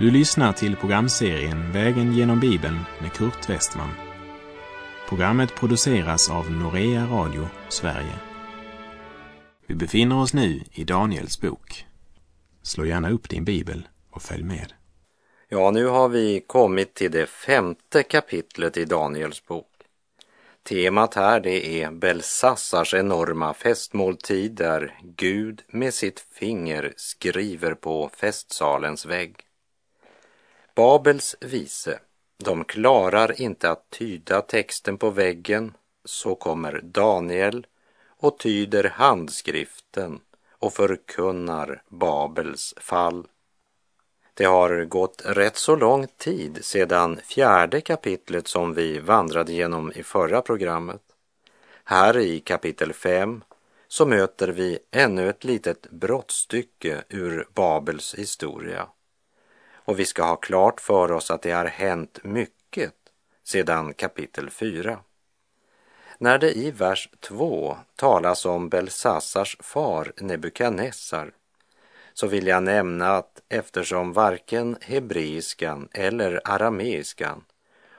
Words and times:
Du 0.00 0.10
lyssnar 0.10 0.52
till 0.52 0.76
programserien 0.76 1.72
Vägen 1.72 2.12
genom 2.12 2.40
Bibeln 2.40 2.78
med 3.00 3.12
Kurt 3.12 3.50
Westman. 3.50 3.90
Programmet 5.08 5.54
produceras 5.54 6.30
av 6.30 6.50
Norea 6.50 7.06
Radio 7.06 7.48
Sverige. 7.68 8.14
Vi 9.66 9.74
befinner 9.74 10.20
oss 10.20 10.34
nu 10.34 10.62
i 10.72 10.84
Daniels 10.84 11.40
bok. 11.40 11.86
Slå 12.62 12.84
gärna 12.84 13.10
upp 13.10 13.28
din 13.28 13.44
bibel 13.44 13.88
och 14.10 14.22
följ 14.22 14.42
med. 14.42 14.72
Ja, 15.48 15.70
nu 15.70 15.86
har 15.86 16.08
vi 16.08 16.44
kommit 16.46 16.94
till 16.94 17.10
det 17.10 17.26
femte 17.26 18.02
kapitlet 18.02 18.76
i 18.76 18.84
Daniels 18.84 19.46
bok. 19.46 19.72
Temat 20.68 21.14
här 21.14 21.40
det 21.40 21.82
är 21.82 21.90
Belsassars 21.90 22.94
enorma 22.94 23.54
festmåltid 23.54 24.52
där 24.54 24.98
Gud 25.02 25.62
med 25.68 25.94
sitt 25.94 26.20
finger 26.20 26.92
skriver 26.96 27.74
på 27.74 28.10
festsalens 28.20 29.06
vägg. 29.06 29.46
Babels 30.80 31.36
vise, 31.40 32.00
de 32.44 32.64
klarar 32.64 33.40
inte 33.40 33.70
att 33.70 33.90
tyda 33.90 34.40
texten 34.40 34.98
på 34.98 35.10
väggen, 35.10 35.74
så 36.04 36.34
kommer 36.34 36.80
Daniel 36.84 37.66
och 38.06 38.38
tyder 38.38 38.84
handskriften 38.84 40.20
och 40.58 40.72
förkunnar 40.72 41.82
Babels 41.88 42.74
fall. 42.76 43.26
Det 44.34 44.44
har 44.44 44.84
gått 44.84 45.22
rätt 45.24 45.56
så 45.56 45.76
lång 45.76 46.06
tid 46.16 46.58
sedan 46.64 47.20
fjärde 47.24 47.80
kapitlet 47.80 48.48
som 48.48 48.74
vi 48.74 48.98
vandrade 48.98 49.52
genom 49.52 49.92
i 49.92 50.02
förra 50.02 50.42
programmet. 50.42 51.02
Här 51.84 52.18
i 52.18 52.40
kapitel 52.40 52.92
5 52.92 53.44
så 53.88 54.06
möter 54.06 54.48
vi 54.48 54.78
ännu 54.90 55.28
ett 55.28 55.44
litet 55.44 55.90
brottstycke 55.90 57.04
ur 57.08 57.48
Babels 57.54 58.14
historia. 58.14 58.88
Och 59.84 59.98
vi 59.98 60.04
ska 60.06 60.22
ha 60.22 60.36
klart 60.36 60.80
för 60.80 61.12
oss 61.12 61.30
att 61.30 61.42
det 61.42 61.50
har 61.50 61.64
hänt 61.64 62.18
mycket 62.22 62.94
sedan 63.44 63.94
kapitel 63.94 64.50
4. 64.50 64.98
När 66.18 66.38
det 66.38 66.52
i 66.52 66.70
vers 66.70 67.08
2 67.20 67.76
talas 67.96 68.46
om 68.46 68.68
Belsassars 68.68 69.56
far 69.60 70.12
Nebukadnessar 70.16 71.32
så 72.12 72.26
vill 72.26 72.46
jag 72.46 72.62
nämna 72.62 73.16
att 73.16 73.42
eftersom 73.48 74.12
varken 74.12 74.76
hebreiskan 74.80 75.88
eller 75.92 76.40
arameiskan 76.44 77.44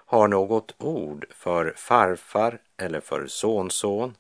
har 0.06 0.28
något 0.28 0.76
ord 0.78 1.26
för 1.30 1.74
farfar 1.78 2.60
eller 2.78 3.00
för 3.00 3.28
sonson 3.28 4.16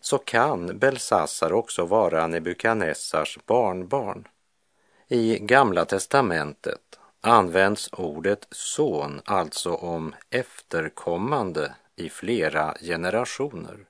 så 0.00 0.18
kan 0.18 0.78
Belsassar 0.78 1.52
också 1.52 1.84
vara 1.84 2.26
Nebukadnessars 2.26 3.38
barnbarn. 3.46 4.28
I 5.08 5.38
Gamla 5.38 5.84
testamentet 5.84 6.98
används 7.20 7.88
ordet 7.92 8.46
son 8.50 9.20
alltså 9.24 9.74
om 9.74 10.14
efterkommande 10.30 11.74
i 11.96 12.08
flera 12.08 12.74
generationer. 12.80 13.86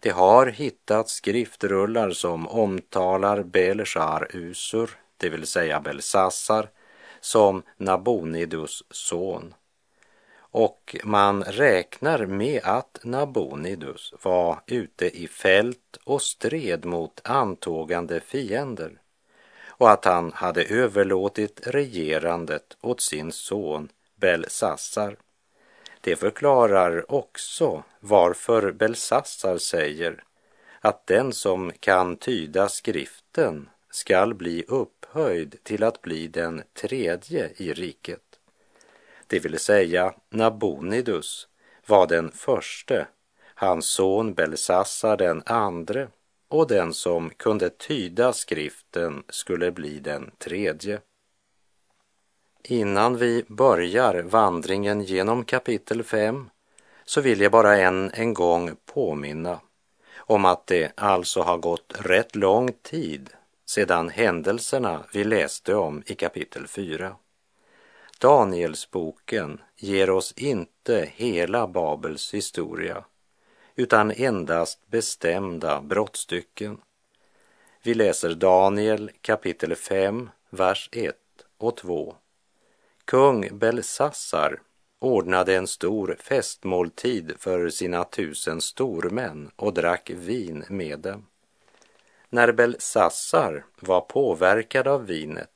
Det 0.00 0.10
har 0.10 0.46
hittats 0.46 1.12
skriftrullar 1.12 2.10
som 2.10 2.48
omtalar 2.48 3.42
Belshar 3.42 4.28
Usur, 4.32 4.90
det 5.16 5.28
vill 5.28 5.46
säga 5.46 5.80
Belsassar, 5.80 6.70
som 7.20 7.62
Nabonidus 7.76 8.82
son. 8.90 9.54
Och 10.38 10.96
man 11.04 11.44
räknar 11.44 12.26
med 12.26 12.60
att 12.64 12.98
Nabonidus 13.04 14.14
var 14.22 14.60
ute 14.66 15.18
i 15.22 15.28
fält 15.28 15.98
och 16.04 16.22
stred 16.22 16.84
mot 16.84 17.20
antågande 17.24 18.20
fiender 18.20 19.00
och 19.78 19.90
att 19.90 20.04
han 20.04 20.32
hade 20.32 20.64
överlåtit 20.64 21.60
regerandet 21.66 22.76
åt 22.80 23.00
sin 23.00 23.32
son 23.32 23.88
Belsassar. 24.16 25.16
Det 26.00 26.16
förklarar 26.16 27.12
också 27.12 27.82
varför 28.00 28.72
Belsassar 28.72 29.58
säger 29.58 30.24
att 30.80 31.06
den 31.06 31.32
som 31.32 31.72
kan 31.80 32.16
tyda 32.16 32.68
skriften 32.68 33.68
skall 33.90 34.34
bli 34.34 34.64
upphöjd 34.68 35.56
till 35.62 35.82
att 35.82 36.02
bli 36.02 36.28
den 36.28 36.62
tredje 36.74 37.50
i 37.56 37.72
riket. 37.72 38.22
Det 39.26 39.38
vill 39.38 39.58
säga 39.58 40.14
Nabonidus 40.30 41.48
var 41.86 42.06
den 42.06 42.30
förste, 42.30 43.06
hans 43.54 43.86
son 43.86 44.34
Belsassar 44.34 45.16
den 45.16 45.42
andre 45.46 46.08
och 46.48 46.66
den 46.66 46.92
som 46.92 47.30
kunde 47.30 47.70
tyda 47.70 48.32
skriften 48.32 49.22
skulle 49.28 49.72
bli 49.72 49.98
den 49.98 50.30
tredje. 50.38 51.00
Innan 52.62 53.16
vi 53.16 53.44
börjar 53.48 54.22
vandringen 54.22 55.00
genom 55.00 55.44
kapitel 55.44 56.02
5 56.02 56.50
så 57.04 57.20
vill 57.20 57.40
jag 57.40 57.52
bara 57.52 57.76
än 57.76 58.10
en 58.14 58.34
gång 58.34 58.76
påminna 58.84 59.60
om 60.16 60.44
att 60.44 60.66
det 60.66 60.92
alltså 60.96 61.42
har 61.42 61.58
gått 61.58 61.94
rätt 61.98 62.36
lång 62.36 62.72
tid 62.72 63.30
sedan 63.66 64.08
händelserna 64.08 65.04
vi 65.12 65.24
läste 65.24 65.74
om 65.74 66.02
i 66.06 66.14
kapitel 66.14 66.66
4. 66.66 67.16
Danielsboken 68.20 69.60
ger 69.76 70.10
oss 70.10 70.32
inte 70.32 71.10
hela 71.14 71.66
Babels 71.66 72.34
historia 72.34 73.04
utan 73.76 74.10
endast 74.10 74.90
bestämda 74.90 75.80
brottstycken. 75.80 76.78
Vi 77.82 77.94
läser 77.94 78.34
Daniel 78.34 79.10
kapitel 79.20 79.74
5, 79.74 80.30
vers 80.50 80.88
1 80.92 81.14
och 81.58 81.76
2. 81.76 82.14
Kung 83.04 83.58
Belsassar 83.58 84.60
ordnade 84.98 85.56
en 85.56 85.66
stor 85.66 86.16
festmåltid 86.20 87.32
för 87.38 87.68
sina 87.68 88.04
tusen 88.04 88.60
stormän 88.60 89.50
och 89.56 89.74
drack 89.74 90.10
vin 90.10 90.64
med 90.68 90.98
dem. 90.98 91.26
När 92.28 92.52
Belsassar 92.52 93.64
var 93.80 94.00
påverkad 94.00 94.88
av 94.88 95.06
vinet 95.06 95.50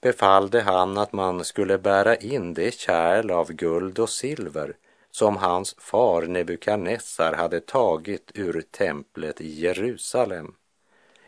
befallde 0.00 0.60
han 0.60 0.98
att 0.98 1.12
man 1.12 1.44
skulle 1.44 1.78
bära 1.78 2.16
in 2.16 2.54
det 2.54 2.74
kärl 2.74 3.30
av 3.30 3.52
guld 3.52 3.98
och 3.98 4.10
silver 4.10 4.76
som 5.10 5.36
hans 5.36 5.74
far 5.78 6.22
Nebukadnessar 6.22 7.32
hade 7.32 7.60
tagit 7.60 8.30
ur 8.34 8.62
templet 8.70 9.40
i 9.40 9.60
Jerusalem. 9.60 10.54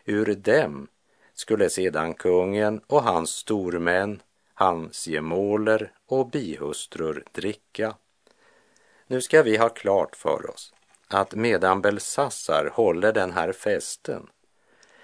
Ur 0.05 0.35
dem 0.35 0.89
skulle 1.35 1.71
sedan 1.71 2.15
kungen 2.15 2.81
och 2.87 3.03
hans 3.03 3.31
stormän, 3.31 4.23
hans 4.55 5.07
gemåler 5.07 5.93
och 6.07 6.31
bihustrur 6.31 7.25
dricka. 7.33 7.95
Nu 9.07 9.21
ska 9.21 9.43
vi 9.43 9.57
ha 9.57 9.69
klart 9.69 10.17
för 10.17 10.51
oss 10.51 10.75
att 11.09 11.35
medan 11.35 11.83
Belsassar 11.83 12.71
håller 12.73 13.13
den 13.13 13.33
här 13.33 13.53
festen 13.53 14.27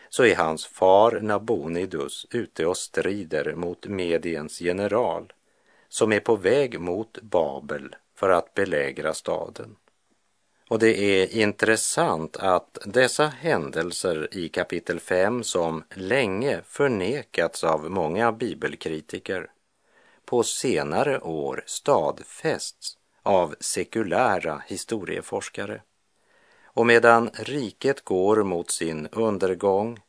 så 0.09 0.25
är 0.25 0.37
hans 0.37 0.67
far 0.67 1.21
Nabonidus 1.21 2.27
ute 2.31 2.67
och 2.67 2.77
strider 2.77 3.55
mot 3.55 3.87
Mediens 3.87 4.61
general 4.61 5.33
som 5.89 6.13
är 6.13 6.21
på 6.21 6.37
väg 6.37 6.81
mot 6.81 7.21
Babel 7.23 7.97
för 8.19 8.31
att 8.31 8.55
belägra 8.55 9.15
staden. 9.15 9.77
Och 10.69 10.79
det 10.79 10.99
är 10.99 11.37
intressant 11.37 12.37
att 12.37 12.79
dessa 12.85 13.27
händelser 13.27 14.29
i 14.33 14.49
kapitel 14.49 15.01
5 15.01 15.45
som 15.45 15.85
länge 15.95 16.61
förnekats 16.65 17.65
av 17.65 17.91
många 17.91 18.33
bibelkritiker 18.33 19.51
på 20.25 20.43
senare 20.43 21.21
år 21.21 21.63
stadfästs 21.67 22.97
av 23.23 23.55
sekulära 23.61 24.63
historieforskare. 24.67 25.83
Och 26.65 26.87
medan 26.87 27.31
riket 27.35 28.05
går 28.05 28.43
mot 28.43 28.71
sin 28.71 29.09
undergång 29.13 30.01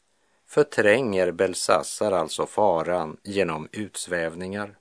förtränger 0.47 1.31
Belsassar 1.31 2.11
alltså 2.11 2.45
faran 2.45 3.17
genom 3.23 3.69
utsvävningar. 3.71 4.78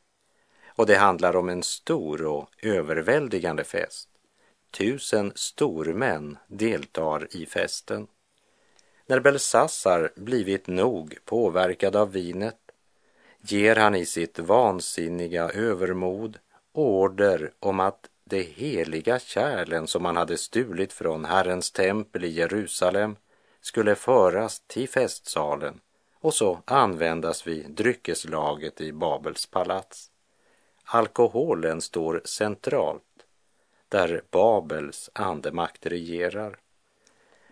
Och 0.78 0.86
det 0.86 0.96
handlar 0.96 1.36
om 1.36 1.48
en 1.48 1.62
stor 1.62 2.24
och 2.24 2.50
överväldigande 2.62 3.64
fest. 3.64 4.08
Tusen 4.70 5.32
stormän 5.34 6.38
deltar 6.46 7.28
i 7.30 7.46
festen. 7.46 8.06
När 9.06 9.20
Belsassar 9.20 10.12
blivit 10.16 10.66
nog 10.66 11.18
påverkad 11.24 11.96
av 11.96 12.12
vinet 12.12 12.58
ger 13.40 13.76
han 13.76 13.94
i 13.94 14.06
sitt 14.06 14.38
vansinniga 14.38 15.50
övermod 15.50 16.38
order 16.72 17.52
om 17.60 17.80
att 17.80 18.10
de 18.24 18.42
heliga 18.42 19.18
kärlen 19.18 19.86
som 19.86 20.04
han 20.04 20.16
hade 20.16 20.36
stulit 20.36 20.92
från 20.92 21.24
Herrens 21.24 21.70
tempel 21.70 22.24
i 22.24 22.28
Jerusalem 22.28 23.16
skulle 23.60 23.94
föras 23.94 24.62
till 24.66 24.88
festsalen 24.88 25.80
och 26.20 26.34
så 26.34 26.62
användas 26.64 27.46
vid 27.46 27.70
dryckeslaget 27.70 28.80
i 28.80 28.92
Babels 28.92 29.46
palats. 29.46 30.10
Alkoholen 30.90 31.80
står 31.80 32.20
centralt 32.24 33.02
där 33.88 34.22
Babels 34.30 35.10
andemakt 35.12 35.86
regerar. 35.86 36.58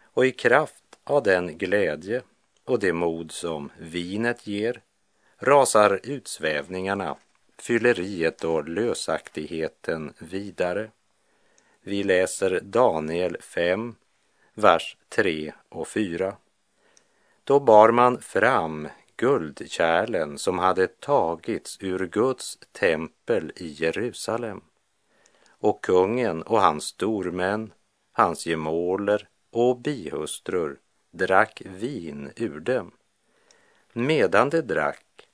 Och 0.02 0.26
i 0.26 0.32
kraft 0.32 0.84
av 1.04 1.22
den 1.22 1.58
glädje 1.58 2.22
och 2.64 2.78
det 2.78 2.92
mod 2.92 3.32
som 3.32 3.70
vinet 3.78 4.46
ger 4.46 4.80
rasar 5.38 6.00
utsvävningarna, 6.02 7.16
fylleriet 7.58 8.44
och 8.44 8.68
lösaktigheten 8.68 10.12
vidare. 10.18 10.90
Vi 11.82 12.02
läser 12.04 12.60
Daniel 12.60 13.36
5, 13.40 13.94
vers 14.54 14.96
3 15.08 15.52
och 15.68 15.88
4. 15.88 16.36
Då 17.44 17.60
bar 17.60 17.90
man 17.90 18.20
fram 18.20 18.88
guldkärlen 19.16 20.38
som 20.38 20.58
hade 20.58 20.86
tagits 20.86 21.78
ur 21.80 22.06
Guds 22.06 22.58
tempel 22.72 23.52
i 23.56 23.66
Jerusalem. 23.66 24.60
Och 25.48 25.84
kungen 25.84 26.42
och 26.42 26.60
hans 26.60 26.84
stormän, 26.84 27.72
hans 28.12 28.46
gemåler 28.46 29.28
och 29.50 29.78
bihustrur 29.80 30.78
drack 31.10 31.62
vin 31.64 32.32
ur 32.36 32.60
dem. 32.60 32.90
Medan 33.92 34.50
de 34.50 34.60
drack 34.60 35.28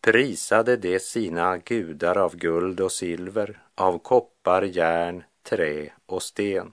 prisade 0.00 0.76
de 0.76 0.98
sina 1.00 1.58
gudar 1.58 2.18
av 2.18 2.36
guld 2.36 2.80
och 2.80 2.92
silver, 2.92 3.62
av 3.74 3.98
koppar, 3.98 4.62
järn, 4.62 5.24
trä 5.42 5.92
och 6.06 6.22
sten. 6.22 6.72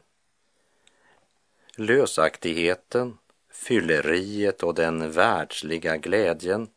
Lösaktigheten, 1.75 3.17
fylleriet 3.57 4.63
och 4.63 4.75
den 4.75 5.11
världsliga 5.11 5.97
glädjen 5.97 6.67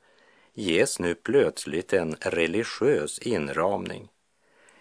ges 0.54 0.98
nu 0.98 1.14
plötsligt 1.14 1.92
en 1.92 2.16
religiös 2.20 3.18
inramning 3.18 4.08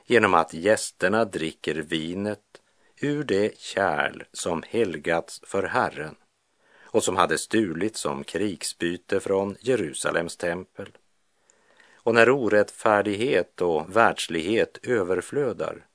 genom 0.05 0.33
att 0.33 0.53
gästerna 0.53 1.25
dricker 1.25 1.75
vinet 1.75 2.61
ur 3.01 3.23
det 3.23 3.59
kärl 3.59 4.23
som 4.33 4.63
helgats 4.67 5.41
för 5.43 5.63
Herren 5.63 6.15
och 6.81 7.03
som 7.03 7.17
hade 7.17 7.37
stulits 7.37 7.99
som 7.99 8.23
krigsbyte 8.23 9.19
från 9.19 9.55
Jerusalems 9.59 10.37
tempel. 10.37 10.97
Och 11.93 12.15
när 12.15 12.29
orättfärdighet 12.29 13.61
och 13.61 13.95
världslighet 13.95 14.79
överflödar, 14.83 15.85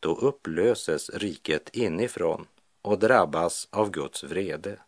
då 0.00 0.14
upplöses 0.16 1.10
riket 1.10 1.68
inifrån 1.76 2.46
och 2.82 2.98
drabbas 2.98 3.68
av 3.70 3.90
Guds 3.90 4.24
vrede. 4.24 4.78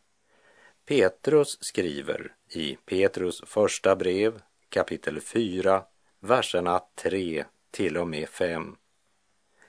Petrus 0.87 1.59
skriver 1.61 2.33
i 2.49 2.77
Petrus 2.85 3.43
första 3.47 3.97
brev 3.97 4.41
kapitel 4.69 5.21
4, 5.21 5.85
verserna 6.21 6.81
3 6.95 7.45
till 7.71 7.97
och 7.97 8.09
med 8.09 8.29
5. 8.29 8.77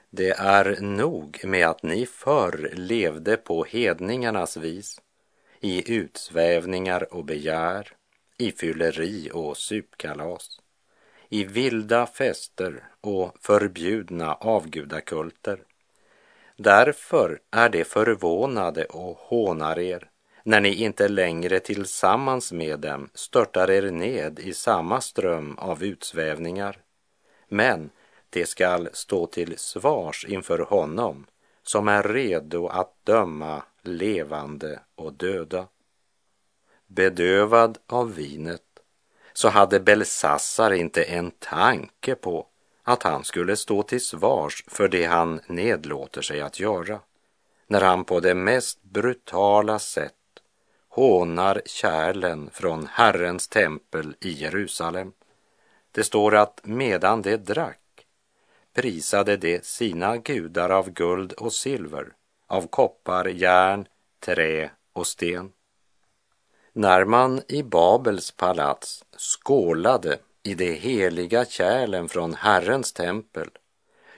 Det 0.10 0.30
är 0.30 0.81
nog 0.81 1.42
med 1.44 1.68
att 1.68 1.84
ni 1.84 2.06
förr 2.06 2.72
levde 2.74 3.38
på 3.38 3.63
hedningarnas 3.63 4.58
vis, 4.58 5.02
i 5.60 5.94
utsvävningar 5.94 7.13
och 7.13 7.25
begär, 7.25 7.88
i 8.38 8.52
fylleri 8.52 9.30
och 9.34 9.58
supkalas, 9.58 10.60
i 11.30 11.44
vilda 11.44 12.06
fester 12.06 12.84
och 13.02 13.38
förbjudna 13.42 14.34
avgudakulter. 14.34 15.63
Därför 16.58 17.42
är 17.52 17.69
det 17.69 17.84
förvånade 17.84 18.86
och 18.86 19.18
hånar 19.18 19.80
er 19.80 20.11
när 20.43 20.61
ni 20.61 20.73
inte 20.73 21.07
längre 21.07 21.59
tillsammans 21.59 22.51
med 22.51 22.79
dem 22.79 23.09
störtar 23.13 23.71
er 23.71 23.91
ned 23.91 24.39
i 24.39 24.53
samma 24.53 25.01
ström 25.01 25.57
av 25.57 25.83
utsvävningar. 25.83 26.77
Men 27.47 27.89
det 28.29 28.45
skall 28.45 28.89
stå 28.93 29.27
till 29.27 29.57
svars 29.57 30.25
inför 30.25 30.59
honom 30.59 31.25
som 31.63 31.88
är 31.88 32.03
redo 32.03 32.67
att 32.67 32.93
döma 33.03 33.63
levande 33.81 34.79
och 34.95 35.13
döda. 35.13 35.67
Bedövad 36.88 37.77
av 37.88 38.15
vinet 38.15 38.61
så 39.33 39.49
hade 39.49 39.79
Belsassar 39.79 40.71
inte 40.71 41.03
en 41.03 41.31
tanke 41.31 42.15
på 42.15 42.47
att 42.83 43.03
han 43.03 43.23
skulle 43.23 43.55
stå 43.55 43.83
till 43.83 44.05
svars 44.05 44.63
för 44.67 44.88
det 44.88 45.05
han 45.05 45.39
nedlåter 45.47 46.21
sig 46.21 46.41
att 46.41 46.59
göra 46.59 46.99
när 47.67 47.81
han 47.81 48.03
på 48.03 48.19
det 48.19 48.35
mest 48.35 48.83
brutala 48.83 49.79
sätt 49.79 50.13
hånar 50.93 51.61
kärlen 51.65 52.49
från 52.53 52.88
Herrens 52.91 53.47
tempel 53.47 54.15
i 54.19 54.31
Jerusalem. 54.31 55.11
Det 55.91 56.03
står 56.03 56.35
att 56.35 56.61
medan 56.63 57.21
de 57.21 57.38
drack 57.38 58.05
prisade 58.73 59.38
de 59.38 59.59
sina 59.63 60.17
gudar 60.17 60.69
av 60.69 60.89
guld 60.89 61.33
och 61.33 61.53
silver, 61.53 62.13
av 62.47 62.67
koppar, 62.67 63.25
järn, 63.25 63.85
trä 64.19 64.71
och 64.93 65.07
sten. 65.07 65.51
När 66.73 67.05
man 67.05 67.41
i 67.47 67.63
Babels 67.63 68.31
palats 68.31 69.05
skålade 69.17 70.19
i 70.43 70.53
de 70.53 70.73
heliga 70.73 71.45
kärlen 71.45 72.09
från 72.09 72.33
Herrens 72.33 72.93
tempel, 72.93 73.49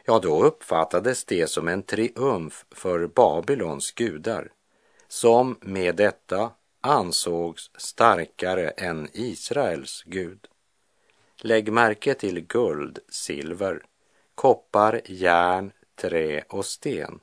ja, 0.06 0.20
då 0.20 0.44
uppfattades 0.44 1.26
det 1.26 1.48
som 1.48 1.68
en 1.68 1.84
triumf 1.84 2.66
för 2.72 3.08
Babylons 3.08 3.92
gudar, 3.92 4.52
som 5.08 5.58
med 5.62 5.96
detta 5.96 6.52
ansågs 6.84 7.72
starkare 7.78 8.70
än 8.70 9.10
Israels 9.14 10.04
Gud. 10.06 10.48
Lägg 11.38 11.72
märke 11.72 12.14
till 12.14 12.40
guld, 12.40 13.00
silver, 13.10 13.86
koppar, 14.36 15.02
järn, 15.06 15.72
trä 15.96 16.44
och 16.50 16.66
sten. 16.66 17.20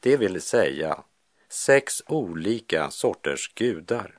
Det 0.00 0.16
vill 0.16 0.42
säga 0.42 1.04
sex 1.48 2.02
olika 2.06 2.90
sorters 2.90 3.54
gudar. 3.54 4.18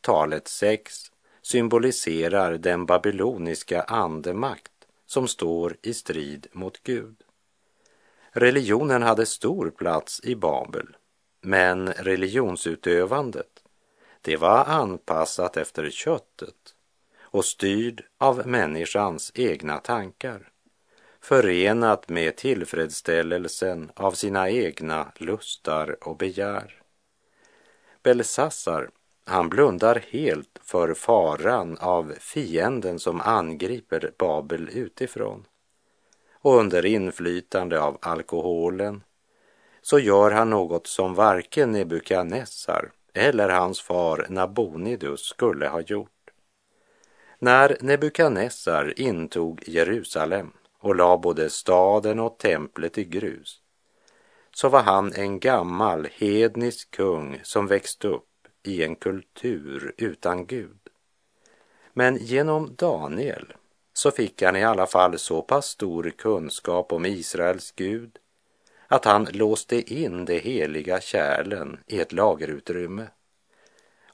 Talet 0.00 0.48
sex 0.48 1.12
symboliserar 1.42 2.58
den 2.58 2.86
babyloniska 2.86 3.82
andemakt 3.82 4.72
som 5.06 5.28
står 5.28 5.76
i 5.82 5.94
strid 5.94 6.46
mot 6.52 6.82
Gud. 6.82 7.22
Religionen 8.32 9.02
hade 9.02 9.26
stor 9.26 9.70
plats 9.70 10.20
i 10.24 10.34
Babel 10.34 10.96
men 11.40 11.92
religionsutövandet, 11.92 13.62
det 14.20 14.36
var 14.36 14.64
anpassat 14.64 15.56
efter 15.56 15.90
köttet 15.90 16.74
och 17.20 17.44
styrd 17.44 18.04
av 18.18 18.46
människans 18.46 19.32
egna 19.34 19.78
tankar, 19.78 20.48
förenat 21.20 22.08
med 22.08 22.36
tillfredsställelsen 22.36 23.90
av 23.94 24.12
sina 24.12 24.50
egna 24.50 25.12
lustar 25.16 26.08
och 26.08 26.16
begär. 26.16 26.82
Belsassar, 28.02 28.90
han 29.24 29.48
blundar 29.48 30.04
helt 30.10 30.58
för 30.62 30.94
faran 30.94 31.78
av 31.78 32.14
fienden 32.20 32.98
som 32.98 33.20
angriper 33.20 34.12
Babel 34.18 34.68
utifrån. 34.72 35.46
Och 36.32 36.56
under 36.56 36.86
inflytande 36.86 37.80
av 37.80 37.98
alkoholen 38.02 39.02
så 39.82 39.98
gör 39.98 40.30
han 40.30 40.50
något 40.50 40.86
som 40.86 41.14
varken 41.14 41.72
Nebukadnessar 41.72 42.90
eller 43.14 43.48
hans 43.48 43.80
far 43.80 44.26
Nabonidus 44.28 45.20
skulle 45.20 45.68
ha 45.68 45.80
gjort. 45.80 46.30
När 47.38 47.76
Nebukadnessar 47.80 49.00
intog 49.00 49.62
Jerusalem 49.66 50.52
och 50.78 50.96
la 50.96 51.18
både 51.18 51.50
staden 51.50 52.20
och 52.20 52.38
templet 52.38 52.98
i 52.98 53.04
grus 53.04 53.60
så 54.54 54.68
var 54.68 54.82
han 54.82 55.12
en 55.12 55.40
gammal 55.40 56.08
hednisk 56.12 56.90
kung 56.90 57.40
som 57.42 57.66
växte 57.66 58.08
upp 58.08 58.26
i 58.62 58.84
en 58.84 58.96
kultur 58.96 59.94
utan 59.96 60.46
Gud. 60.46 60.78
Men 61.92 62.16
genom 62.16 62.74
Daniel 62.76 63.52
så 63.92 64.10
fick 64.10 64.42
han 64.42 64.56
i 64.56 64.64
alla 64.64 64.86
fall 64.86 65.18
så 65.18 65.42
pass 65.42 65.66
stor 65.66 66.10
kunskap 66.10 66.92
om 66.92 67.06
Israels 67.06 67.72
Gud 67.72 68.18
att 68.90 69.04
han 69.04 69.24
låste 69.32 69.94
in 69.94 70.24
de 70.24 70.38
heliga 70.38 71.00
kärlen 71.00 71.78
i 71.86 72.00
ett 72.00 72.12
lagerutrymme. 72.12 73.06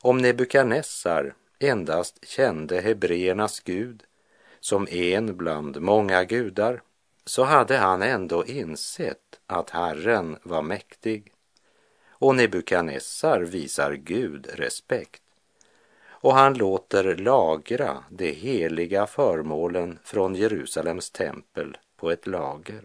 Om 0.00 0.18
Nebukadnessar 0.18 1.35
endast 1.59 2.28
kände 2.28 2.80
hebreernas 2.80 3.61
Gud 3.61 4.02
som 4.61 4.88
en 4.88 5.37
bland 5.37 5.80
många 5.80 6.25
gudar 6.25 6.83
så 7.25 7.45
hade 7.45 7.76
han 7.76 8.02
ändå 8.02 8.45
insett 8.45 9.40
att 9.47 9.71
Herren 9.71 10.37
var 10.42 10.62
mäktig. 10.62 11.33
Och 12.09 12.37
Nebukadnessar 12.37 13.40
visar 13.40 13.92
Gud 13.92 14.47
respekt 14.54 15.23
och 16.09 16.35
han 16.35 16.54
låter 16.54 17.16
lagra 17.16 18.04
de 18.11 18.33
heliga 18.33 19.06
förmålen 19.06 19.99
från 20.04 20.35
Jerusalems 20.35 21.11
tempel 21.11 21.76
på 21.97 22.11
ett 22.11 22.26
lager. 22.26 22.85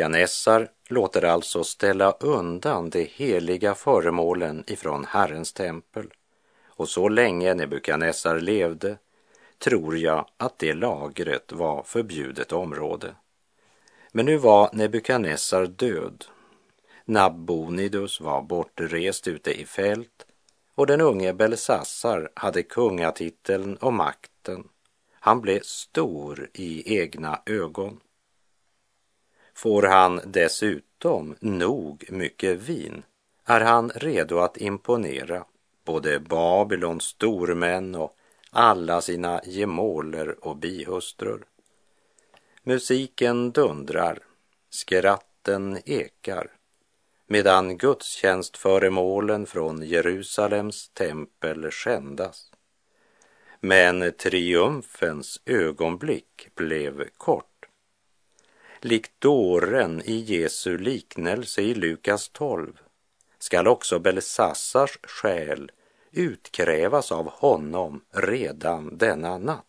Nebukadnessar 0.00 0.68
låter 0.88 1.24
alltså 1.24 1.64
ställa 1.64 2.12
undan 2.12 2.90
de 2.90 3.04
heliga 3.04 3.74
föremålen 3.74 4.64
ifrån 4.66 5.04
Herrens 5.04 5.52
tempel. 5.52 6.12
Och 6.66 6.88
så 6.88 7.08
länge 7.08 7.54
Nebukadnessar 7.54 8.40
levde 8.40 8.98
tror 9.58 9.98
jag 9.98 10.26
att 10.36 10.58
det 10.58 10.74
lagret 10.74 11.52
var 11.52 11.82
förbjudet 11.82 12.52
område. 12.52 13.14
Men 14.12 14.26
nu 14.26 14.36
var 14.36 14.70
Nebukadnessar 14.72 15.66
död. 15.66 16.24
Nabonidus 17.04 18.20
var 18.20 18.42
bortrest 18.42 19.28
ute 19.28 19.60
i 19.60 19.64
fält 19.64 20.26
och 20.74 20.86
den 20.86 21.00
unge 21.00 21.32
Belsassar 21.32 22.30
hade 22.34 22.62
kungatiteln 22.62 23.76
och 23.76 23.92
makten. 23.92 24.68
Han 25.12 25.40
blev 25.40 25.60
stor 25.62 26.50
i 26.54 26.98
egna 26.98 27.42
ögon. 27.46 28.00
Får 29.60 29.82
han 29.82 30.20
dessutom 30.24 31.36
nog 31.40 32.04
mycket 32.08 32.58
vin 32.58 33.02
är 33.44 33.60
han 33.60 33.90
redo 33.90 34.38
att 34.38 34.56
imponera 34.56 35.44
både 35.84 36.20
Babylons 36.20 37.04
stormän 37.04 37.94
och 37.94 38.16
alla 38.50 39.00
sina 39.00 39.40
gemåler 39.44 40.44
och 40.44 40.56
bihustrur. 40.56 41.44
Musiken 42.62 43.50
dundrar, 43.52 44.18
skratten 44.70 45.78
ekar, 45.84 46.50
medan 47.26 47.78
gudstjänstföremålen 47.78 49.46
från 49.46 49.82
Jerusalems 49.82 50.88
tempel 50.88 51.70
skändas. 51.70 52.50
Men 53.60 54.12
triumfens 54.12 55.40
ögonblick 55.46 56.48
blev 56.54 57.08
kort. 57.16 57.49
Likt 58.82 59.20
dåren 59.20 60.02
i 60.04 60.16
Jesu 60.16 60.78
liknelse 60.78 61.62
i 61.62 61.74
Lukas 61.74 62.28
12 62.28 62.72
skall 63.38 63.68
också 63.68 63.98
Belsassars 63.98 64.98
själ 65.02 65.70
utkrävas 66.12 67.12
av 67.12 67.30
honom 67.30 68.04
redan 68.10 68.98
denna 68.98 69.38
natt. 69.38 69.66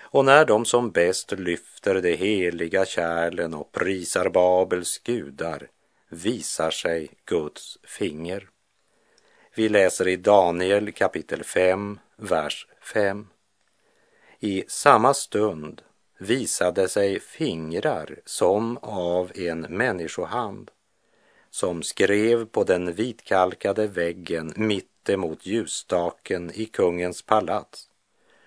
Och 0.00 0.24
när 0.24 0.44
de 0.44 0.64
som 0.64 0.90
bäst 0.90 1.32
lyfter 1.32 2.00
de 2.02 2.16
heliga 2.16 2.84
kärlen 2.84 3.54
och 3.54 3.72
prisar 3.72 4.28
Babels 4.28 4.98
gudar 4.98 5.68
visar 6.08 6.70
sig 6.70 7.10
Guds 7.24 7.78
finger. 7.82 8.48
Vi 9.54 9.68
läser 9.68 10.08
i 10.08 10.16
Daniel 10.16 10.92
kapitel 10.92 11.44
5, 11.44 11.98
vers 12.16 12.66
5. 12.80 13.26
I 14.40 14.64
samma 14.68 15.14
stund 15.14 15.82
visade 16.22 16.88
sig 16.88 17.20
fingrar 17.20 18.20
som 18.24 18.78
av 18.82 19.32
en 19.34 19.60
människohand 19.60 20.70
som 21.50 21.82
skrev 21.82 22.44
på 22.44 22.64
den 22.64 22.92
vitkalkade 22.92 23.86
väggen 23.86 24.52
mitt 24.56 25.08
emot 25.08 25.46
ljusstaken 25.46 26.50
i 26.54 26.64
kungens 26.64 27.22
palats 27.22 27.88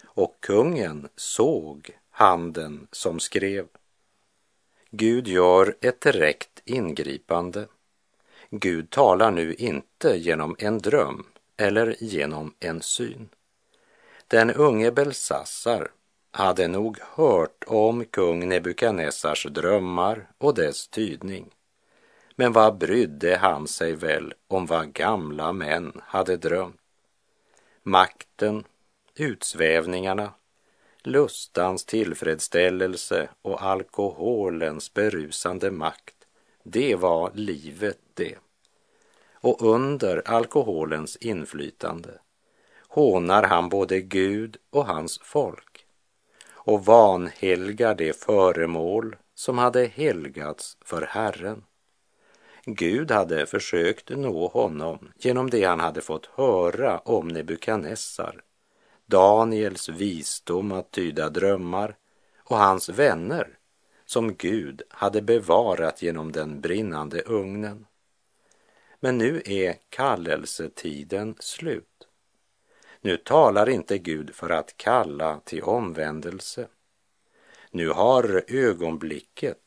och 0.06 0.38
kungen 0.40 1.10
såg 1.16 1.90
handen 2.10 2.88
som 2.92 3.20
skrev. 3.20 3.68
Gud 4.92 5.28
gör 5.28 5.76
ett 5.82 6.02
direkt 6.02 6.62
ingripande. 6.66 7.68
Gud 8.50 8.90
talar 8.90 9.32
nu 9.32 9.54
inte 9.54 10.18
genom 10.18 10.56
en 10.60 10.78
dröm 10.78 11.26
eller 11.58 11.96
genom 12.00 12.54
en 12.60 12.82
syn. 12.82 13.30
Den 14.28 14.52
unge 14.52 14.92
Belsassar 14.92 15.92
hade 16.36 16.68
nog 16.68 17.00
hört 17.02 17.64
om 17.68 18.06
kung 18.06 18.50
Nebukadnessars 18.50 19.44
drömmar 19.44 20.28
och 20.38 20.54
dess 20.54 20.88
tydning. 20.88 21.50
Men 22.36 22.54
vad 22.54 22.78
brydde 22.78 23.38
han 23.38 23.68
sig 23.68 23.94
väl 23.94 24.34
om 24.48 24.66
vad 24.66 24.94
gamla 24.94 25.52
män 25.54 26.02
hade 26.04 26.38
drömt? 26.38 26.80
Makten, 27.84 28.64
utsvävningarna, 29.16 30.34
lustans 31.04 31.86
tillfredsställelse 31.86 33.30
och 33.42 33.64
alkoholens 33.64 34.94
berusande 34.94 35.72
makt, 35.72 36.16
det 36.64 36.96
var 36.96 37.32
livet 37.34 38.00
det. 38.14 38.36
Och 39.34 39.62
under 39.62 40.28
alkoholens 40.28 41.16
inflytande 41.16 42.20
hånar 42.88 43.44
han 43.44 43.70
både 43.70 44.02
Gud 44.02 44.58
och 44.70 44.86
hans 44.86 45.20
folk 45.24 45.75
och 46.66 46.86
vanhelgar 46.86 47.96
det 47.96 48.20
föremål 48.20 49.16
som 49.36 49.58
hade 49.58 49.86
helgats 49.86 50.78
för 50.82 51.02
Herren. 51.02 51.64
Gud 52.66 53.12
hade 53.12 53.46
försökt 53.46 54.10
nå 54.10 54.48
honom 54.48 55.12
genom 55.18 55.50
det 55.50 55.64
han 55.64 55.80
hade 55.80 56.02
fått 56.02 56.26
höra 56.26 57.00
om 57.00 57.28
Nebukadnessar, 57.28 58.42
Daniels 59.06 59.90
visdom 59.90 60.72
att 60.72 60.92
tyda 60.92 61.30
drömmar 61.30 61.96
och 62.38 62.58
hans 62.58 62.90
vänner 62.90 63.58
som 64.06 64.36
Gud 64.36 64.82
hade 64.90 65.22
bevarat 65.22 66.02
genom 66.02 66.32
den 66.32 66.62
brinnande 66.62 67.22
ugnen. 67.22 67.86
Men 69.00 69.18
nu 69.18 69.42
är 69.46 69.76
kallelsetiden 69.90 71.36
slut. 71.40 72.08
Nu 73.06 73.18
talar 73.18 73.70
inte 73.70 73.98
Gud 73.98 74.36
för 74.36 74.50
att 74.50 74.78
kalla 74.78 75.40
till 75.40 75.64
omvändelse. 75.64 76.68
Nu 77.72 77.90
har 77.90 78.44
ögonblicket 78.48 79.60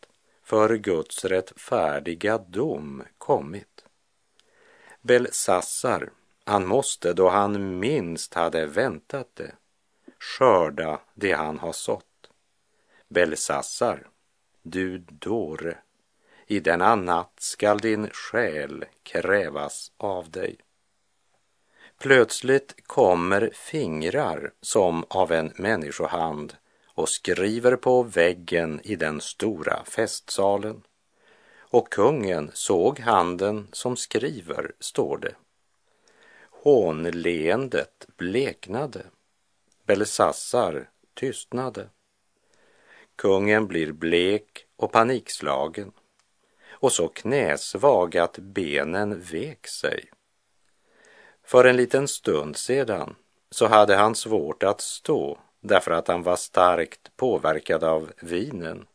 för 0.43 0.77
Guds 0.77 1.25
rättfärdiga 1.25 2.39
dom 2.39 3.03
kommit. 3.19 3.85
Belsassar, 5.01 6.11
han 6.45 6.67
måste 6.67 7.13
då 7.13 7.29
han 7.29 7.79
minst 7.79 8.35
hade 8.35 8.67
väntat 8.67 9.29
det 9.35 9.55
skörda 10.19 11.01
det 11.15 11.33
han 11.33 11.59
har 11.59 11.73
sått. 11.73 12.31
Belsassar, 13.09 14.09
du 14.63 14.99
dåre, 14.99 15.79
i 16.47 16.61
denna 16.61 16.95
natt 16.95 17.35
skall 17.41 17.79
din 17.79 18.11
själ 18.11 18.85
krävas 19.03 19.93
av 19.97 20.31
dig. 20.31 20.59
Plötsligt 21.99 22.87
kommer 22.87 23.51
fingrar 23.55 24.53
som 24.61 25.05
av 25.09 25.33
en 25.33 25.53
människohand 25.57 26.57
och 26.87 27.09
skriver 27.09 27.77
på 27.77 28.03
väggen 28.03 28.81
i 28.85 28.97
den 28.97 29.21
stora 29.21 29.85
festsalen. 29.85 30.83
Och 31.59 31.93
kungen 31.93 32.51
såg 32.55 32.99
handen 32.99 33.69
som 33.73 33.97
skriver, 33.97 34.73
står 34.81 35.19
det. 35.19 35.35
Hånleendet 36.51 38.07
bleknade. 38.17 39.03
Belsassar 39.87 40.91
tystnade. 41.15 41.89
Kungen 43.17 43.67
blir 43.67 43.93
blek 43.93 44.67
och 44.77 44.93
panikslagen 44.93 45.93
och 46.71 46.93
så 46.93 47.09
knäsvag 47.09 48.17
att 48.17 48.39
benen 48.39 49.21
vek 49.21 49.67
sig. 49.67 50.11
För 51.49 51.65
en 51.65 51.77
liten 51.77 52.09
stund 52.09 52.57
sedan 52.57 53.15
så 53.51 53.67
hade 53.67 53.97
han 53.97 54.15
svårt 54.15 54.63
att 54.63 54.81
stå 54.81 55.39
därför 55.61 55.91
att 55.91 56.09
han 56.09 56.23
var 56.23 56.37
starkt 56.37 57.17
påverkad 57.17 57.85
av 57.85 58.13
vinen. 58.21 58.87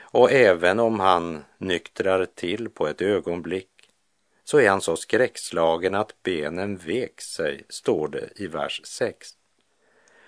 Och 0.00 0.32
även 0.32 0.80
om 0.80 1.00
han 1.00 1.44
nyktrar 1.58 2.26
till 2.34 2.70
på 2.70 2.86
ett 2.88 3.00
ögonblick 3.00 3.90
så 4.44 4.60
är 4.60 4.68
han 4.70 4.80
så 4.80 4.96
skräckslagen 4.96 5.94
att 5.94 6.22
benen 6.22 6.76
vek 6.76 7.20
sig, 7.20 7.64
står 7.68 8.08
det 8.08 8.28
i 8.36 8.46
vers 8.46 8.80
6. 8.84 9.28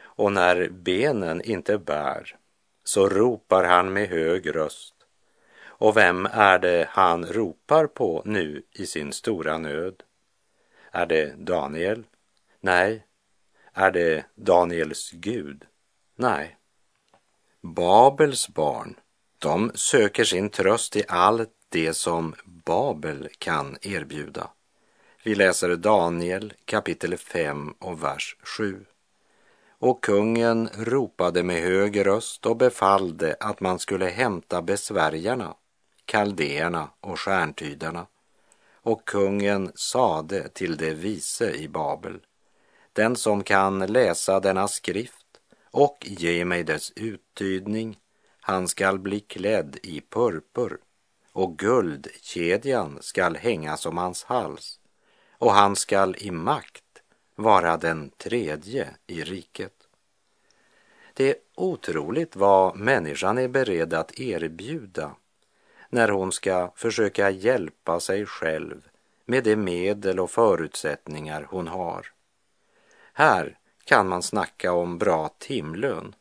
Och 0.02 0.32
när 0.32 0.68
benen 0.68 1.42
inte 1.42 1.78
bär 1.78 2.36
så 2.84 3.08
ropar 3.08 3.64
han 3.64 3.92
med 3.92 4.08
hög 4.08 4.56
röst. 4.56 4.94
Och 5.64 5.96
vem 5.96 6.28
är 6.32 6.58
det 6.58 6.88
han 6.90 7.26
ropar 7.26 7.86
på 7.86 8.22
nu 8.24 8.62
i 8.72 8.86
sin 8.86 9.12
stora 9.12 9.58
nöd? 9.58 10.02
Är 10.96 11.06
det 11.06 11.34
Daniel? 11.38 12.06
Nej, 12.60 13.06
är 13.72 13.90
det 13.90 14.24
Daniels 14.34 15.10
Gud? 15.10 15.64
Nej. 16.14 16.56
Babels 17.60 18.48
barn, 18.48 18.96
de 19.38 19.70
söker 19.74 20.24
sin 20.24 20.50
tröst 20.50 20.96
i 20.96 21.04
allt 21.08 21.50
det 21.68 21.94
som 21.94 22.34
Babel 22.44 23.28
kan 23.38 23.76
erbjuda. 23.82 24.50
Vi 25.22 25.34
läser 25.34 25.76
Daniel 25.76 26.52
kapitel 26.64 27.16
5 27.16 27.74
och 27.78 28.04
vers 28.04 28.36
7. 28.42 28.84
Och 29.78 30.04
kungen 30.04 30.68
ropade 30.74 31.42
med 31.42 31.62
hög 31.62 32.06
röst 32.06 32.46
och 32.46 32.56
befallde 32.56 33.36
att 33.40 33.60
man 33.60 33.78
skulle 33.78 34.06
hämta 34.06 34.62
besvärjarna, 34.62 35.54
kaldéerna 36.04 36.90
och 37.00 37.20
stjärntydarna. 37.20 38.06
Och 38.86 39.04
kungen 39.04 39.72
sade 39.74 40.48
till 40.48 40.76
de 40.76 40.94
vise 40.94 41.50
i 41.50 41.68
Babel, 41.68 42.20
den 42.92 43.16
som 43.16 43.42
kan 43.42 43.78
läsa 43.78 44.40
denna 44.40 44.68
skrift 44.68 45.40
och 45.70 45.98
ge 46.00 46.44
mig 46.44 46.64
dess 46.64 46.92
uttydning, 46.96 47.98
Han 48.40 48.68
skall 48.68 48.98
bli 48.98 49.20
klädd 49.20 49.78
i 49.82 50.00
purpur 50.00 50.78
och 51.32 51.58
guldkedjan 51.58 52.98
skall 53.00 53.36
hängas 53.36 53.86
om 53.86 53.96
hans 53.96 54.24
hals 54.24 54.80
och 55.38 55.52
han 55.52 55.76
skall 55.76 56.16
i 56.18 56.30
makt 56.30 57.02
vara 57.34 57.76
den 57.76 58.10
tredje 58.10 58.88
i 59.06 59.24
riket. 59.24 59.88
Det 61.14 61.30
är 61.30 61.36
otroligt 61.54 62.36
vad 62.36 62.76
människan 62.76 63.38
är 63.38 63.48
beredd 63.48 63.94
att 63.94 64.20
erbjuda 64.20 65.14
när 65.96 66.08
hon 66.08 66.32
ska 66.32 66.72
försöka 66.74 67.30
hjälpa 67.30 68.00
sig 68.00 68.26
själv 68.26 68.88
med 69.24 69.44
de 69.44 69.56
medel 69.56 70.20
och 70.20 70.30
förutsättningar 70.30 71.46
hon 71.50 71.68
har. 71.68 72.06
Här 73.12 73.58
kan 73.84 74.08
man 74.08 74.22
snacka 74.22 74.72
om 74.72 74.98
bra 74.98 75.28
timlön. 75.38 76.14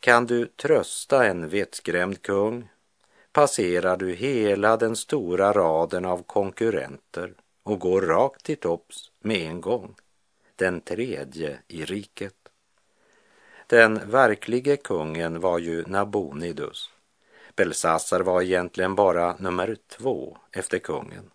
Kan 0.00 0.26
du 0.26 0.46
trösta 0.46 1.26
en 1.26 1.48
vettskrämd 1.48 2.22
kung 2.22 2.68
passerar 3.32 3.96
du 3.96 4.12
hela 4.12 4.76
den 4.76 4.96
stora 4.96 5.52
raden 5.52 6.04
av 6.04 6.22
konkurrenter 6.22 7.34
och 7.62 7.80
går 7.80 8.02
rakt 8.02 8.44
till 8.44 8.56
topps 8.56 9.10
med 9.20 9.50
en 9.50 9.60
gång, 9.60 9.94
den 10.56 10.80
tredje 10.80 11.58
i 11.68 11.84
riket. 11.84 12.48
Den 13.66 14.10
verklige 14.10 14.76
kungen 14.76 15.40
var 15.40 15.58
ju 15.58 15.84
Nabonidus. 15.86 16.90
Belsassar 17.56 18.20
var 18.20 18.42
egentligen 18.42 18.94
bara 18.94 19.36
nummer 19.38 19.76
två 19.88 20.38
efter 20.52 20.78
kungen. 20.78 21.30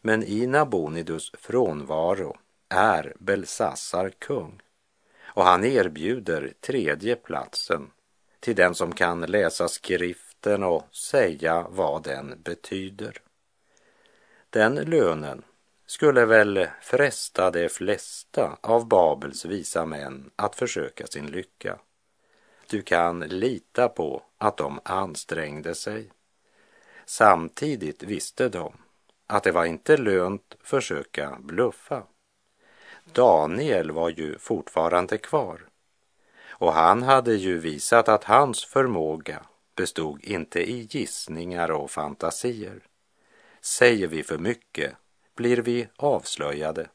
Men 0.00 0.22
i 0.22 0.46
Nabonidus 0.46 1.32
frånvaro 1.34 2.36
är 2.68 3.14
Belsassar 3.18 4.10
kung 4.18 4.60
och 5.22 5.44
han 5.44 5.64
erbjuder 5.64 6.52
tredje 6.60 7.16
platsen 7.16 7.90
till 8.40 8.56
den 8.56 8.74
som 8.74 8.92
kan 8.92 9.20
läsa 9.20 9.68
skriften 9.68 10.62
och 10.62 10.94
säga 10.94 11.66
vad 11.70 12.02
den 12.02 12.42
betyder. 12.42 13.22
Den 14.50 14.74
lönen 14.74 15.42
skulle 15.86 16.24
väl 16.24 16.66
fresta 16.82 17.50
de 17.50 17.68
flesta 17.68 18.58
av 18.60 18.88
Babels 18.88 19.44
visa 19.44 19.86
män 19.86 20.30
att 20.36 20.56
försöka 20.56 21.06
sin 21.06 21.26
lycka. 21.26 21.78
Du 22.70 22.82
kan 22.82 23.20
lita 23.20 23.88
på 23.88 24.22
att 24.40 24.56
de 24.56 24.80
ansträngde 24.84 25.74
sig. 25.74 26.10
Samtidigt 27.04 28.02
visste 28.02 28.48
de 28.48 28.72
att 29.26 29.42
det 29.42 29.52
var 29.52 29.64
inte 29.64 29.96
lönt 29.96 30.56
försöka 30.62 31.36
bluffa. 31.40 32.02
Daniel 33.04 33.90
var 33.90 34.08
ju 34.08 34.38
fortfarande 34.38 35.18
kvar 35.18 35.66
och 36.48 36.72
han 36.72 37.02
hade 37.02 37.34
ju 37.34 37.58
visat 37.58 38.08
att 38.08 38.24
hans 38.24 38.64
förmåga 38.64 39.42
bestod 39.76 40.24
inte 40.24 40.70
i 40.70 40.88
gissningar 40.90 41.70
och 41.70 41.90
fantasier. 41.90 42.80
Säger 43.60 44.06
vi 44.06 44.22
för 44.22 44.38
mycket 44.38 44.96
blir 45.34 45.56
vi 45.56 45.88
avslöjade. 45.96 46.88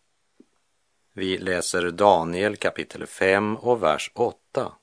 Vi 1.14 1.38
läser 1.38 1.92
Daniel 1.92 2.56
kapitel 2.56 3.08
5 3.08 3.58
och 3.58 3.84
vers 3.84 4.12
8. 4.16 4.74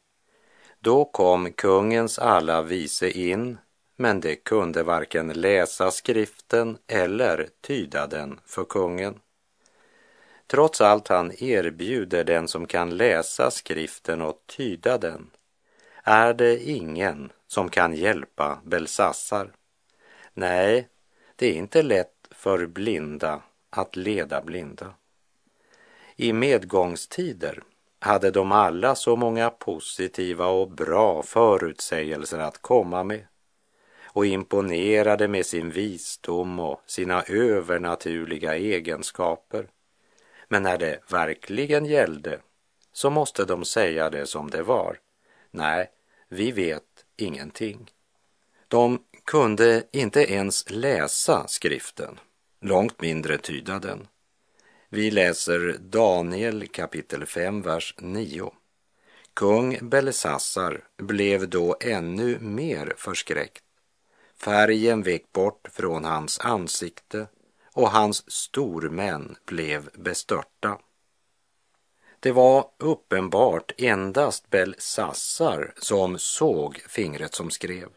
Då 0.84 1.04
kom 1.04 1.52
kungens 1.52 2.18
alla 2.18 2.62
vise 2.62 3.10
in, 3.10 3.58
men 3.96 4.20
de 4.20 4.36
kunde 4.36 4.82
varken 4.82 5.28
läsa 5.28 5.90
skriften 5.90 6.78
eller 6.86 7.48
tyda 7.60 8.06
den 8.06 8.40
för 8.46 8.64
kungen. 8.64 9.20
Trots 10.46 10.80
allt 10.80 11.08
han 11.08 11.32
erbjuder 11.42 12.24
den 12.24 12.48
som 12.48 12.66
kan 12.66 12.96
läsa 12.96 13.50
skriften 13.50 14.22
och 14.22 14.42
tyda 14.46 14.98
den 14.98 15.30
är 16.02 16.34
det 16.34 16.62
ingen 16.70 17.32
som 17.46 17.68
kan 17.68 17.94
hjälpa 17.94 18.60
Belsassar. 18.64 19.52
Nej, 20.34 20.88
det 21.36 21.46
är 21.46 21.54
inte 21.54 21.82
lätt 21.82 22.28
för 22.30 22.66
blinda 22.66 23.42
att 23.70 23.96
leda 23.96 24.42
blinda. 24.42 24.94
I 26.16 26.32
medgångstider 26.32 27.62
hade 28.02 28.30
de 28.30 28.52
alla 28.52 28.94
så 28.94 29.16
många 29.16 29.50
positiva 29.50 30.46
och 30.46 30.70
bra 30.70 31.22
förutsägelser 31.22 32.38
att 32.38 32.62
komma 32.62 33.04
med 33.04 33.26
och 34.04 34.26
imponerade 34.26 35.28
med 35.28 35.46
sin 35.46 35.70
visdom 35.70 36.60
och 36.60 36.82
sina 36.86 37.22
övernaturliga 37.22 38.56
egenskaper. 38.56 39.66
Men 40.48 40.62
när 40.62 40.78
det 40.78 41.00
verkligen 41.10 41.86
gällde 41.86 42.38
så 42.92 43.10
måste 43.10 43.44
de 43.44 43.64
säga 43.64 44.10
det 44.10 44.26
som 44.26 44.50
det 44.50 44.62
var. 44.62 44.98
Nej, 45.50 45.90
vi 46.28 46.52
vet 46.52 47.04
ingenting. 47.16 47.90
De 48.68 48.98
kunde 49.24 49.82
inte 49.92 50.32
ens 50.32 50.70
läsa 50.70 51.46
skriften, 51.48 52.20
långt 52.60 53.00
mindre 53.00 53.38
tyda 53.38 53.78
den. 53.78 54.06
Vi 54.94 55.10
läser 55.10 55.76
Daniel 55.80 56.68
kapitel 56.68 57.26
5, 57.26 57.62
vers 57.62 57.94
9. 57.98 58.52
Kung 59.34 59.78
Belsassar 59.88 60.84
blev 60.96 61.48
då 61.48 61.76
ännu 61.80 62.38
mer 62.40 62.94
förskräckt. 62.96 63.64
Färgen 64.44 65.02
vek 65.02 65.32
bort 65.32 65.68
från 65.72 66.04
hans 66.04 66.40
ansikte 66.40 67.26
och 67.72 67.90
hans 67.90 68.30
stormän 68.30 69.36
blev 69.44 69.90
bestörta. 69.94 70.78
Det 72.20 72.32
var 72.32 72.66
uppenbart 72.78 73.72
endast 73.78 74.50
Belsassar 74.50 75.74
som 75.76 76.18
såg 76.18 76.76
fingret 76.88 77.34
som 77.34 77.50
skrev. 77.50 77.88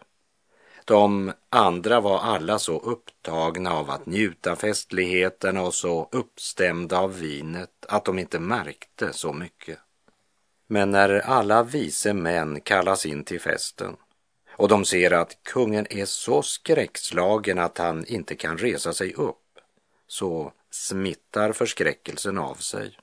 De 0.85 1.33
andra 1.49 2.01
var 2.01 2.19
alla 2.19 2.59
så 2.59 2.79
upptagna 2.79 3.73
av 3.73 3.89
att 3.89 4.05
njuta 4.05 4.55
festligheterna 4.55 5.61
och 5.61 5.73
så 5.73 6.09
uppstämda 6.11 6.99
av 6.99 7.19
vinet 7.19 7.85
att 7.87 8.05
de 8.05 8.19
inte 8.19 8.39
märkte 8.39 9.13
så 9.13 9.33
mycket. 9.33 9.79
Men 10.67 10.91
när 10.91 11.19
alla 11.19 11.63
vise 11.63 12.13
män 12.13 12.61
kallas 12.61 13.05
in 13.05 13.23
till 13.23 13.41
festen 13.41 13.95
och 14.51 14.67
de 14.67 14.85
ser 14.85 15.11
att 15.11 15.43
kungen 15.43 15.87
är 15.89 16.05
så 16.05 16.41
skräckslagen 16.41 17.59
att 17.59 17.77
han 17.77 18.05
inte 18.05 18.35
kan 18.35 18.57
resa 18.57 18.93
sig 18.93 19.13
upp, 19.13 19.59
så 20.07 20.51
smittar 20.71 21.51
förskräckelsen 21.51 22.37
av 22.37 22.55
sig. 22.55 22.97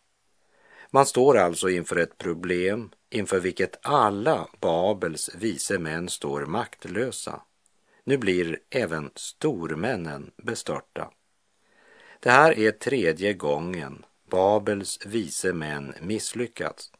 Man 0.90 1.06
står 1.06 1.38
alltså 1.38 1.68
inför 1.68 1.96
ett 1.96 2.18
problem 2.18 2.90
inför 3.10 3.40
vilket 3.40 3.78
alla 3.82 4.48
Babels 4.60 5.30
vise 5.34 5.78
män 5.78 6.08
står 6.08 6.46
maktlösa. 6.46 7.42
Nu 8.04 8.16
blir 8.16 8.58
även 8.70 9.10
stormännen 9.14 10.30
bestörta. 10.36 11.10
Det 12.20 12.30
här 12.30 12.58
är 12.58 12.70
tredje 12.70 13.32
gången 13.32 14.04
Babels 14.30 15.06
vise 15.06 15.52
män 15.52 15.94
misslyckats. 16.00 16.92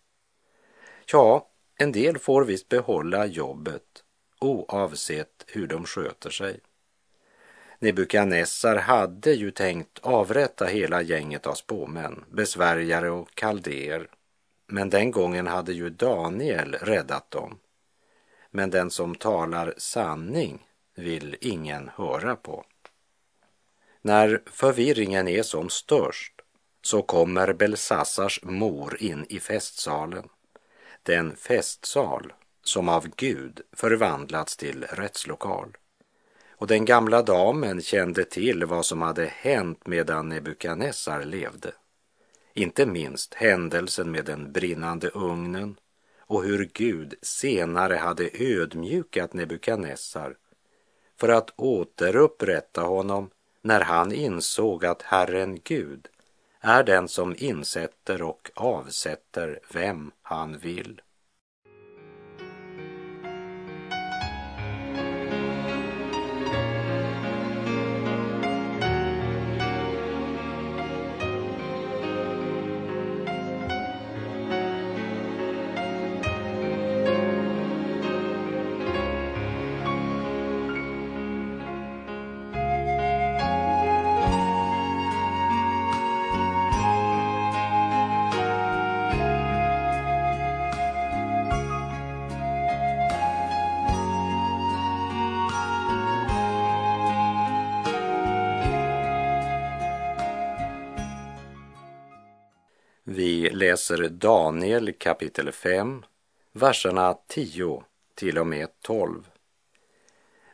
Ja, 1.13 1.49
en 1.77 1.93
del 1.93 2.19
får 2.19 2.45
visst 2.45 2.69
behålla 2.69 3.27
jobbet 3.27 4.05
oavsett 4.39 5.45
hur 5.47 5.67
de 5.67 5.85
sköter 5.85 6.31
sig. 6.31 6.61
Nebukadnessar 7.79 8.77
hade 8.77 9.33
ju 9.33 9.51
tänkt 9.51 9.99
avrätta 9.99 10.67
hela 10.67 11.03
gänget 11.03 11.47
av 11.47 11.55
spåmän, 11.55 12.25
besvärjare 12.31 13.11
och 13.11 13.35
kaldéer. 13.35 14.09
Men 14.67 14.91
den 14.91 15.11
gången 15.11 15.47
hade 15.47 15.73
ju 15.73 15.91
Daniel 15.91 16.75
räddat 16.75 17.31
dem. 17.31 17.59
Men 18.51 18.71
den 18.71 18.91
som 18.91 19.15
talar 19.15 19.75
sanning 19.77 20.67
vill 20.95 21.37
ingen 21.41 21.91
höra 21.97 22.37
på. 22.37 22.65
När 24.03 24.43
förvirringen 24.47 25.29
är 25.29 25.43
som 25.43 25.71
störst 25.71 26.33
så 26.83 27.03
kommer 27.03 27.53
Belsassars 27.53 28.41
mor 28.43 28.97
in 29.03 29.27
i 29.29 29.41
festsalen. 29.41 30.29
Den 31.03 31.37
festsal 31.37 32.33
som 32.65 32.89
av 32.89 33.09
Gud 33.17 33.61
förvandlats 33.73 34.57
till 34.57 34.85
rättslokal. 34.85 35.77
Och 36.49 36.67
den 36.67 36.85
gamla 36.85 37.23
damen 37.23 37.83
kände 37.83 38.25
till 38.25 38.65
vad 38.65 38.87
som 38.87 39.03
hade 39.03 39.27
hänt 39.27 39.87
medan 39.87 40.29
Nebukadnessar 40.29 41.25
levde. 41.25 41.73
Inte 42.55 42.87
minst 42.87 43.35
händelsen 43.35 44.11
med 44.11 44.25
den 44.25 44.53
brinnande 44.53 45.09
ugnen 45.09 45.77
och 46.19 46.45
hur 46.45 46.71
Gud 46.73 47.15
senare 47.23 47.95
hade 47.95 48.31
ödmjukat 48.33 49.33
Nebukadnessar 49.33 50.37
för 51.23 51.29
att 51.29 51.53
återupprätta 51.57 52.83
honom 52.83 53.31
när 53.61 53.81
han 53.81 54.13
insåg 54.13 54.87
att 54.87 55.03
Herren 55.03 55.61
Gud 55.65 56.09
är 56.61 56.83
den 56.83 57.09
som 57.09 57.35
insätter 57.39 58.23
och 58.23 58.51
avsätter 58.55 59.61
vem 59.73 60.11
han 60.23 60.59
vill. 60.59 61.01
Läser 103.63 104.09
Daniel 104.09 104.93
kapitel 104.93 105.53
5, 105.53 106.05
verserna 106.53 107.19
10 107.27 107.83
till 108.15 108.39
och 108.39 108.47
med 108.47 108.69
12. 108.81 109.29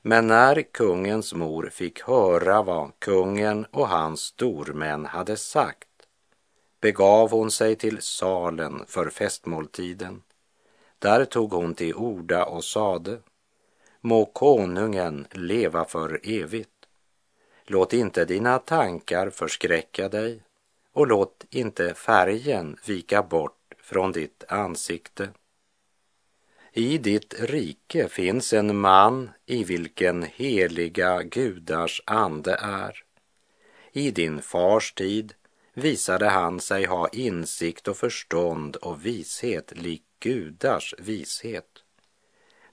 Men 0.03 0.27
när 0.27 0.63
kungens 0.63 1.35
mor 1.35 1.69
fick 1.73 2.03
höra 2.03 2.63
vad 2.63 2.99
kungen 2.99 3.65
och 3.65 3.89
hans 3.89 4.21
stormän 4.21 5.05
hade 5.07 5.37
sagt 5.37 5.89
begav 6.81 7.31
hon 7.31 7.51
sig 7.51 7.77
till 7.77 8.03
salen 8.03 8.85
för 8.87 9.11
festmåltiden. 9.11 10.23
Där 10.99 11.25
tog 11.25 11.53
hon 11.53 11.75
till 11.75 11.95
orda 11.95 12.45
och 12.45 12.65
sade 12.65 13.19
Må 14.01 14.25
konungen 14.25 15.27
leva 15.31 15.85
för 15.85 16.21
evigt. 16.23 16.87
Låt 17.67 17.93
inte 17.93 18.25
dina 18.25 18.59
tankar 18.59 19.31
förskräcka 19.31 20.09
dig 20.09 20.43
och 20.99 21.07
låt 21.07 21.45
inte 21.51 21.95
färgen 21.95 22.77
vika 22.87 23.23
bort 23.23 23.75
från 23.83 24.13
ditt 24.13 24.45
ansikte. 24.49 25.31
I 26.73 26.99
ditt 26.99 27.35
rike 27.39 28.09
finns 28.09 28.53
en 28.53 28.77
man 28.77 29.31
i 29.47 29.65
vilken 29.65 30.23
heliga 30.23 31.23
gudars 31.23 32.03
ande 32.07 32.59
är. 32.61 33.05
I 33.93 34.11
din 34.11 34.43
fars 34.43 34.93
tid 34.93 35.35
visade 35.75 36.29
han 36.29 36.61
sig 36.61 36.85
ha 36.85 37.09
insikt 37.09 37.89
och 37.89 37.97
förstånd 37.97 38.77
och 38.77 39.07
vishet 39.07 39.73
lik 39.77 40.05
gudars 40.21 40.95
vishet. 40.99 41.85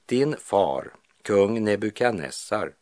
Din 0.05 0.35
far, 0.38 0.93
kung 1.21 1.63
Nebukadnessar, 1.63 2.73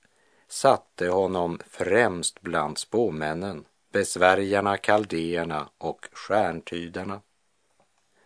satte 0.47 1.07
honom 1.07 1.59
främst 1.67 2.41
bland 2.41 2.77
spåmännen, 2.77 3.65
besvärjarna, 3.93 4.77
kaldéerna 4.77 5.69
och 5.77 6.09
stjärntydarna. 6.11 7.21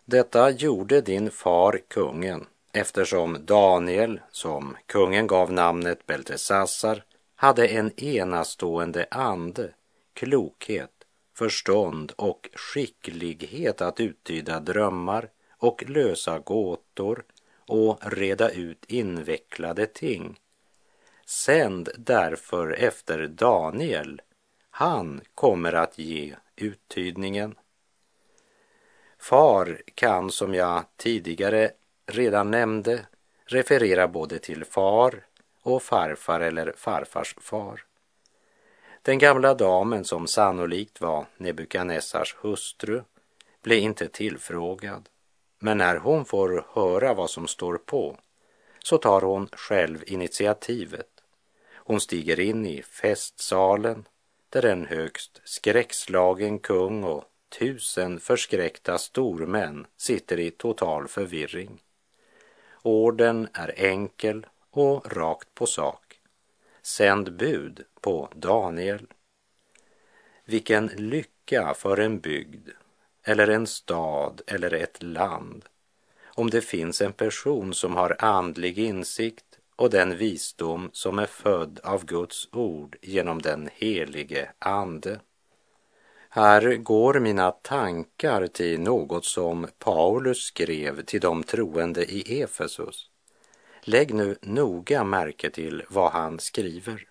Detta 0.05 0.49
gjorde 0.49 1.01
din 1.01 1.31
far 1.31 1.79
kungen 1.87 2.45
eftersom 2.73 3.37
Daniel, 3.45 4.21
som 4.31 4.77
kungen 4.85 5.27
gav 5.27 5.51
namnet 5.51 6.05
Beltesassar, 6.05 7.03
hade 7.35 7.67
en 7.67 7.99
enastående 7.99 9.07
ande, 9.11 9.73
klokhet, 10.13 10.91
förstånd 11.37 12.11
och 12.15 12.49
skicklighet 12.53 13.81
att 13.81 13.99
uttyda 13.99 14.59
drömmar 14.59 15.29
och 15.57 15.89
lösa 15.89 16.39
gåtor 16.39 17.23
och 17.67 17.99
reda 18.01 18.49
ut 18.49 18.85
invecklade 18.87 19.85
ting. 19.85 20.39
Sänd 21.25 21.89
därför 21.97 22.71
efter 22.71 23.27
Daniel, 23.27 24.21
han 24.77 25.21
kommer 25.35 25.73
att 25.73 25.97
ge 25.97 26.35
uttydningen. 26.55 27.55
Far 29.17 29.81
kan, 29.95 30.31
som 30.31 30.53
jag 30.53 30.85
tidigare 30.97 31.71
redan 32.05 32.51
nämnde, 32.51 33.05
referera 33.45 34.07
både 34.07 34.39
till 34.39 34.65
far 34.65 35.25
och 35.61 35.83
farfar 35.83 36.39
eller 36.39 36.73
farfars 36.77 37.35
far. 37.41 37.83
Den 39.01 39.19
gamla 39.19 39.53
damen 39.53 40.05
som 40.05 40.27
sannolikt 40.27 41.01
var 41.01 41.25
Nebukadnessars 41.37 42.35
hustru 42.41 43.01
blev 43.61 43.79
inte 43.79 44.07
tillfrågad, 44.07 45.09
men 45.59 45.77
när 45.77 45.95
hon 45.95 46.25
får 46.25 46.65
höra 46.73 47.13
vad 47.13 47.29
som 47.29 47.47
står 47.47 47.77
på 47.77 48.17
så 48.79 48.97
tar 48.97 49.21
hon 49.21 49.47
själv 49.47 50.03
initiativet. 50.07 51.09
Hon 51.73 52.01
stiger 52.01 52.39
in 52.39 52.65
i 52.65 52.81
festsalen 52.83 54.05
där 54.49 54.65
en 54.65 54.85
högst 54.85 55.41
skräckslagen 55.43 56.59
kung 56.59 57.03
och 57.03 57.23
tusen 57.59 58.19
förskräckta 58.19 58.97
stormän 58.97 59.87
sitter 59.97 60.39
i 60.39 60.51
total 60.51 61.07
förvirring. 61.07 61.81
Orden 62.81 63.47
är 63.53 63.73
enkel 63.77 64.45
och 64.71 65.17
rakt 65.17 65.53
på 65.53 65.65
sak. 65.65 66.19
Sänd 66.81 67.37
bud 67.37 67.83
på 68.01 68.29
Daniel. 68.35 69.07
Vilken 70.45 70.87
lycka 70.87 71.73
för 71.73 71.97
en 71.97 72.19
bygd 72.19 72.69
eller 73.23 73.47
en 73.47 73.67
stad 73.67 74.41
eller 74.47 74.73
ett 74.73 75.03
land 75.03 75.65
om 76.37 76.49
det 76.49 76.61
finns 76.61 77.01
en 77.01 77.13
person 77.13 77.73
som 77.73 77.95
har 77.95 78.15
andlig 78.19 78.79
insikt 78.79 79.46
och 79.77 79.89
den 79.89 80.17
visdom 80.17 80.89
som 80.93 81.19
är 81.19 81.25
född 81.25 81.79
av 81.83 82.05
Guds 82.05 82.47
ord 82.51 82.97
genom 83.01 83.41
den 83.41 83.69
helige 83.73 84.51
Ande. 84.59 85.19
Här 86.29 86.75
går 86.75 87.19
mina 87.19 87.51
tankar 87.51 88.47
till 88.47 88.79
något 88.79 89.25
som 89.25 89.67
Paulus 89.79 90.37
skrev 90.37 91.01
till 91.01 91.21
de 91.21 91.43
troende 91.43 92.05
i 92.05 92.41
Efesus. 92.41 93.09
Lägg 93.81 94.13
nu 94.13 94.35
noga 94.41 95.03
märke 95.03 95.49
till 95.49 95.83
vad 95.89 96.11
han 96.11 96.39
skriver. 96.39 97.07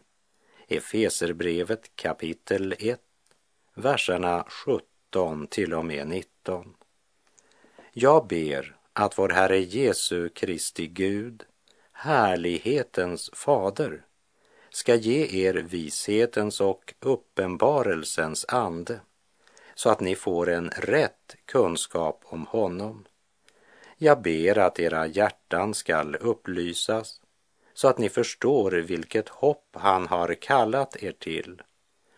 Efeserbrevet 0.69 1.97
kapitel 1.97 2.75
1, 2.79 3.01
verserna 3.75 4.45
17 4.49 5.47
till 5.47 5.75
och 5.75 5.85
med 5.85 6.09
19. 6.09 6.75
Jag 7.93 8.27
ber 8.27 8.77
att 8.93 9.19
vår 9.19 9.29
Herre 9.29 9.59
Jesu 9.59 10.29
Kristi 10.29 10.87
Gud, 10.87 11.45
härlighetens 11.99 13.31
fader, 13.33 14.05
ska 14.71 14.95
ge 14.95 15.47
er 15.47 15.55
vishetens 15.55 16.61
och 16.61 16.95
uppenbarelsens 17.01 18.45
ande 18.49 19.01
så 19.75 19.91
att 19.91 20.01
ni 20.01 20.15
får 20.15 20.49
en 20.49 20.71
rätt 20.71 21.37
kunskap 21.45 22.21
om 22.25 22.47
honom. 22.47 23.05
Jag 23.97 24.23
ber 24.23 24.59
att 24.59 24.79
era 24.79 25.07
hjärtan 25.07 25.75
skall 25.75 26.17
upplysas 26.17 27.21
så 27.75 27.89
att 27.89 27.99
ni 27.99 28.09
förstår 28.09 28.73
vilket 28.73 29.29
hopp 29.29 29.69
han 29.73 30.07
har 30.07 30.35
kallat 30.35 31.03
er 31.03 31.13
till 31.13 31.63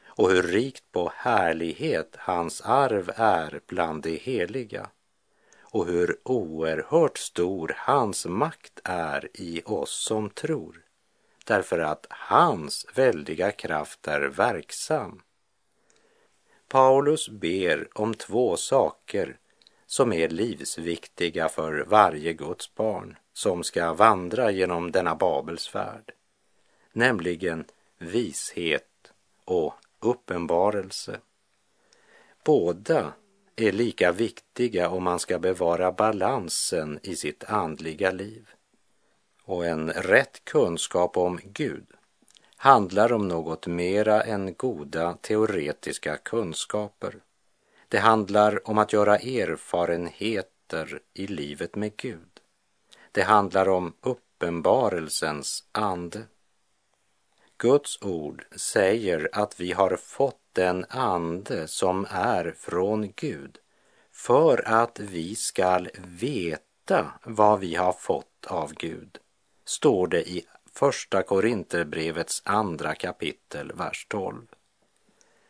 och 0.07 0.31
hur 0.31 0.43
rikt 0.43 0.93
på 0.93 1.12
härlighet 1.14 2.17
hans 2.19 2.61
arv 2.61 3.11
är 3.17 3.61
bland 3.67 4.03
de 4.03 4.17
heliga 4.17 4.91
och 5.70 5.87
hur 5.87 6.18
oerhört 6.22 7.18
stor 7.18 7.74
hans 7.76 8.26
makt 8.26 8.81
är 8.85 9.28
i 9.35 9.62
oss 9.64 10.04
som 10.04 10.31
tror 10.31 10.85
därför 11.48 11.78
att 11.78 12.07
hans 12.11 12.87
väldiga 12.94 13.50
kraft 13.50 14.09
är 14.09 14.20
verksam. 14.20 15.22
Paulus 16.68 17.28
ber 17.28 17.88
om 17.94 18.14
två 18.14 18.57
saker 18.57 19.37
som 19.87 20.12
är 20.12 20.28
livsviktiga 20.28 21.48
för 21.48 21.85
varje 21.88 22.33
Guds 22.33 22.74
barn 22.74 23.16
som 23.33 23.64
ska 23.64 23.92
vandra 23.92 24.50
genom 24.50 24.92
denna 24.92 25.14
Babels 25.14 25.68
färd, 25.68 26.12
nämligen 26.92 27.64
vishet 27.98 29.12
och 29.44 29.74
uppenbarelse. 30.00 31.20
Båda 32.44 33.12
är 33.61 33.73
lika 33.73 34.12
viktiga 34.12 34.88
om 34.88 35.03
man 35.03 35.18
ska 35.18 35.38
bevara 35.38 35.92
balansen 35.92 37.01
i 37.03 37.16
sitt 37.16 37.44
andliga 37.44 38.11
liv. 38.11 38.49
Och 39.44 39.66
en 39.66 39.90
rätt 39.90 40.44
kunskap 40.44 41.16
om 41.16 41.40
Gud 41.44 41.87
handlar 42.57 43.12
om 43.12 43.29
något 43.29 43.66
mera 43.66 44.23
än 44.23 44.55
goda 44.55 45.14
teoretiska 45.21 46.16
kunskaper. 46.16 47.14
Det 47.88 47.99
handlar 47.99 48.68
om 48.68 48.79
att 48.79 48.92
göra 48.92 49.16
erfarenheter 49.16 51.01
i 51.14 51.27
livet 51.27 51.77
med 51.77 51.97
Gud. 51.97 52.40
Det 53.12 53.23
handlar 53.23 53.68
om 53.68 53.92
uppenbarelsens 54.01 55.64
ande. 55.73 56.23
Guds 57.57 58.03
ord 58.03 58.44
säger 58.57 59.29
att 59.33 59.61
vi 59.61 59.73
har 59.73 59.97
fått 59.97 60.48
den 60.59 60.85
ande 60.88 61.68
som 61.68 62.07
är 62.11 62.55
från 62.59 63.12
Gud 63.16 63.59
för 64.12 64.68
att 64.68 65.01
vi 65.01 65.35
skall 65.35 65.88
veta 65.97 67.12
vad 67.25 67.61
vi 67.61 67.75
har 67.75 67.92
fått 67.92 68.47
av 68.47 68.75
Gud, 68.75 69.18
står 69.64 70.07
det 70.07 70.31
i 70.31 70.47
Första 70.73 71.23
Korinterbrevets 71.23 72.42
andra 72.44 72.94
kapitel, 72.94 73.73
vers 73.73 74.07
12. 74.11 74.47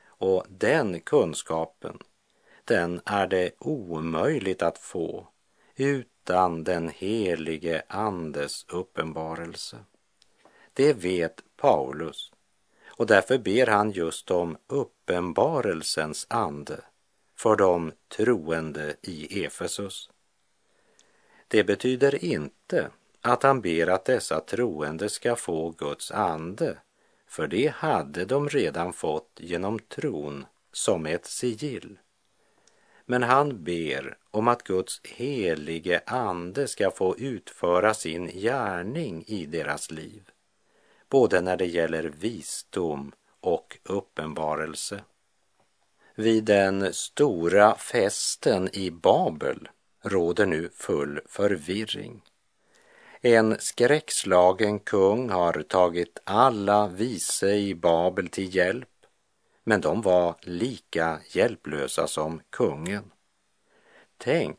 Och 0.07 0.44
den 0.49 1.01
kunskapen, 1.01 1.99
den 2.64 3.01
är 3.05 3.27
det 3.27 3.51
omöjligt 3.59 4.62
att 4.62 4.79
få 4.79 5.29
utan 5.77 6.64
den 6.64 6.88
helige 6.88 7.83
Andes 7.88 8.64
uppenbarelse. 8.68 9.77
Det 10.73 10.92
vet 10.92 11.42
Paulus 11.57 12.33
och 12.99 13.07
därför 13.07 13.39
ber 13.39 13.67
han 13.67 13.91
just 13.91 14.31
om 14.31 14.57
uppenbarelsens 14.67 16.27
ande 16.31 16.81
för 17.37 17.57
de 17.57 17.93
troende 18.17 18.97
i 19.03 19.45
Efesus. 19.45 20.11
Det 21.49 21.65
betyder 21.65 22.25
inte 22.25 22.91
att 23.21 23.43
han 23.43 23.61
ber 23.61 23.87
att 23.87 24.05
dessa 24.05 24.41
troende 24.41 25.09
ska 25.09 25.37
få 25.37 25.71
Guds 25.71 26.11
ande, 26.11 26.79
för 27.27 27.47
det 27.47 27.73
hade 27.75 28.25
de 28.25 28.49
redan 28.49 28.93
fått 28.93 29.31
genom 29.37 29.79
tron 29.79 30.47
som 30.73 31.07
ett 31.07 31.27
sigill. 31.27 31.99
Men 33.07 33.23
han 33.23 33.65
ber 33.65 34.17
om 34.31 34.49
att 34.49 34.63
Guds 34.63 35.01
helige 35.05 36.01
ande 36.07 36.69
ska 36.69 36.91
få 36.91 37.17
utföra 37.19 37.95
sin 37.95 38.27
gärning 38.27 39.25
i 39.27 39.47
deras 39.47 39.91
liv, 39.91 40.31
både 41.09 41.40
när 41.40 41.57
det 41.57 41.66
gäller 41.66 42.03
visdom 42.03 43.12
och 43.40 43.79
uppenbarelse. 43.83 45.01
Vid 46.14 46.44
den 46.44 46.92
stora 46.94 47.75
festen 47.75 48.68
i 48.73 48.90
Babel 48.90 49.68
råder 50.03 50.47
nu 50.47 50.71
full 50.75 51.21
förvirring. 51.27 52.23
En 53.21 53.57
skräckslagen 53.59 54.81
kung 54.81 55.31
har 55.31 55.62
tagit 55.62 56.18
alla 56.25 56.88
vise 56.88 57.55
i 57.55 57.75
Babel 57.75 58.29
till 58.29 58.55
hjälp, 58.55 58.88
men 59.64 59.81
de 59.81 60.03
var 60.03 60.37
lika 60.42 61.21
hjälplösa 61.31 62.07
som 62.07 62.40
kungen. 62.51 63.11
Tänk, 64.16 64.59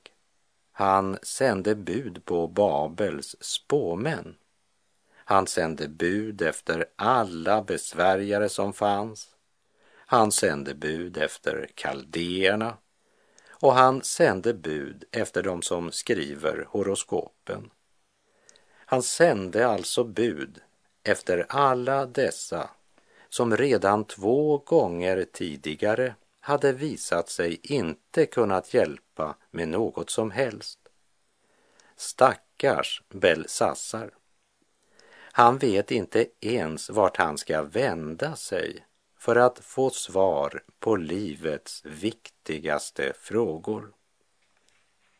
han 0.71 1.17
sände 1.23 1.75
bud 1.75 2.25
på 2.25 2.47
Babels 2.47 3.35
spåmän. 3.39 4.35
Han 5.29 5.47
sände 5.47 5.87
bud 5.87 6.41
efter 6.41 6.85
alla 6.95 7.61
besvärjare 7.61 8.49
som 8.49 8.73
fanns. 8.73 9.35
Han 9.95 10.31
sände 10.31 10.75
bud 10.75 11.17
efter 11.17 11.69
kaldéerna 11.75 12.77
och 13.49 13.73
han 13.73 14.01
sände 14.01 14.53
bud 14.53 15.03
efter 15.11 15.43
de 15.43 15.61
som 15.61 15.91
skriver 15.91 16.65
horoskopen. 16.69 17.69
Han 18.69 19.03
sände 19.03 19.67
alltså 19.67 20.03
bud 20.03 20.61
efter 21.03 21.45
alla 21.49 22.05
dessa 22.05 22.69
som 23.29 23.57
redan 23.57 24.05
två 24.05 24.57
gånger 24.57 25.25
tidigare 25.33 26.15
hade 26.39 26.71
visat 26.71 27.29
sig 27.29 27.59
inte 27.63 28.25
kunnat 28.25 28.73
hjälpa 28.73 29.35
med 29.51 29.67
något 29.67 30.09
som 30.09 30.31
helst. 30.31 30.79
Stackars 31.95 33.03
Belsassar. 33.09 34.18
Han 35.31 35.57
vet 35.57 35.91
inte 35.91 36.27
ens 36.41 36.89
vart 36.89 37.17
han 37.17 37.37
ska 37.37 37.63
vända 37.63 38.35
sig 38.35 38.85
för 39.17 39.35
att 39.35 39.59
få 39.59 39.89
svar 39.89 40.63
på 40.79 40.95
livets 40.95 41.85
viktigaste 41.85 43.13
frågor. 43.19 43.93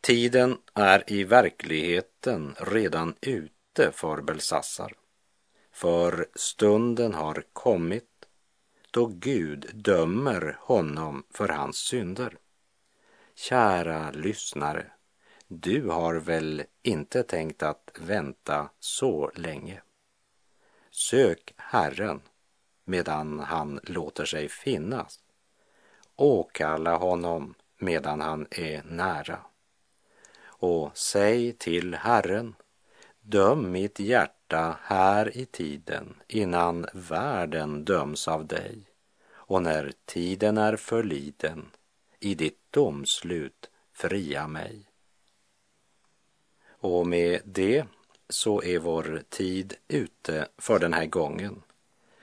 Tiden 0.01 0.57
är 0.73 1.03
i 1.07 1.23
verkligheten 1.23 2.55
redan 2.57 3.15
ute 3.21 3.91
för 3.91 4.21
Belsassar. 4.21 4.93
För 5.71 6.27
stunden 6.35 7.13
har 7.13 7.43
kommit 7.53 8.05
då 8.91 9.05
Gud 9.05 9.69
dömer 9.73 10.57
honom 10.59 11.23
för 11.33 11.47
hans 11.47 11.77
synder. 11.77 12.37
Kära 13.35 14.11
lyssnare, 14.11 14.91
du 15.47 15.89
har 15.89 16.15
väl 16.15 16.63
inte 16.81 17.23
tänkt 17.23 17.63
att 17.63 17.91
vänta 17.99 18.69
så 18.79 19.31
länge? 19.35 19.81
Sök 20.99 21.53
Herren 21.57 22.21
medan 22.85 23.39
han 23.39 23.79
låter 23.83 24.25
sig 24.25 24.49
finnas. 24.49 25.19
Åkalla 26.15 26.97
honom 26.97 27.53
medan 27.77 28.21
han 28.21 28.47
är 28.51 28.83
nära. 28.83 29.39
Och 30.41 30.97
säg 30.97 31.53
till 31.53 31.95
Herren, 31.95 32.55
döm 33.21 33.71
mitt 33.71 33.99
hjärta 33.99 34.77
här 34.81 35.37
i 35.37 35.45
tiden 35.45 36.15
innan 36.27 36.87
världen 36.93 37.85
döms 37.85 38.27
av 38.27 38.47
dig 38.47 38.83
och 39.31 39.63
när 39.63 39.93
tiden 40.05 40.57
är 40.57 40.75
förliden 40.75 41.65
i 42.19 42.35
ditt 42.35 42.59
domslut 42.71 43.69
fria 43.93 44.47
mig. 44.47 44.83
Och 46.69 47.07
med 47.07 47.41
det 47.45 47.85
så 48.29 48.63
är 48.63 48.79
vår 48.79 49.23
tid 49.29 49.73
ute 49.87 50.47
för 50.57 50.79
den 50.79 50.93
här 50.93 51.05
gången. 51.05 51.61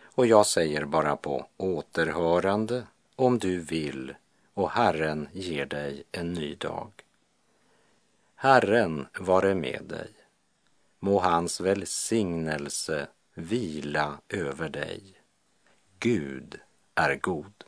Och 0.04 0.26
jag 0.26 0.46
säger 0.46 0.84
bara 0.84 1.16
på 1.16 1.46
återhörande 1.56 2.86
om 3.16 3.38
du 3.38 3.60
vill 3.60 4.14
och 4.54 4.70
Herren 4.70 5.28
ger 5.32 5.66
dig 5.66 6.02
en 6.12 6.32
ny 6.32 6.54
dag. 6.54 6.90
Herren 8.34 9.06
vare 9.18 9.54
med 9.54 9.82
dig. 9.84 10.10
Må 10.98 11.20
hans 11.20 11.60
välsignelse 11.60 13.06
vila 13.34 14.18
över 14.28 14.68
dig. 14.68 15.02
Gud 15.98 16.60
är 16.94 17.14
god. 17.14 17.65